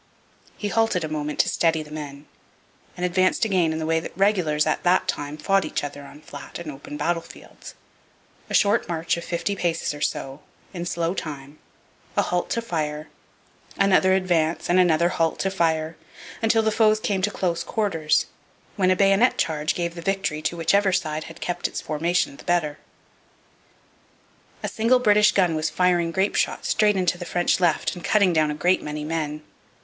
[0.57, 2.25] He halted a moment, to steady the men,
[2.97, 6.21] and advanced again in the way that regulars at that time fought each other on
[6.21, 7.75] flat and open battlefields:
[8.49, 10.41] a short march of fifty paces or so,
[10.73, 11.59] in slow time,
[12.17, 13.09] a halt to fire,
[13.77, 15.97] another advance and another halt to fire,
[16.41, 18.25] until the foes came to close quarters,
[18.77, 22.43] when a bayonet charge gave the victory to whichever side had kept its formation the
[22.43, 22.79] better.
[24.63, 28.33] A single British gun was firing grape shot straight into the French left and cutting
[28.33, 29.43] down a great many men.